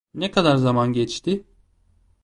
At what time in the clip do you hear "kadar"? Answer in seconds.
0.31-0.55